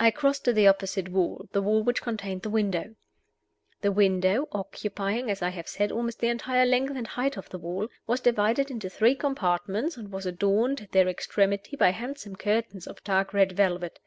I 0.00 0.10
crossed 0.10 0.44
to 0.46 0.52
the 0.52 0.66
opposite 0.66 1.10
wall, 1.12 1.48
the 1.52 1.62
wall 1.62 1.84
which 1.84 2.02
contained 2.02 2.42
the 2.42 2.50
window. 2.50 2.96
The 3.82 3.92
window 3.92 4.48
(occupying, 4.50 5.30
as 5.30 5.42
I 5.42 5.50
have 5.50 5.68
said, 5.68 5.92
almost 5.92 6.18
the 6.18 6.26
entire 6.26 6.66
length 6.66 6.96
and 6.96 7.06
height 7.06 7.36
of 7.36 7.50
the 7.50 7.58
wall) 7.58 7.86
was 8.04 8.18
divided 8.18 8.68
into 8.68 8.90
three 8.90 9.14
compartments, 9.14 9.96
and 9.96 10.10
was 10.10 10.26
adorned 10.26 10.80
at 10.80 10.90
their 10.90 11.06
extremity 11.06 11.76
by 11.76 11.90
handsome 11.90 12.34
curtains 12.34 12.88
of 12.88 13.04
dark 13.04 13.32
red 13.32 13.52
velvet. 13.52 14.00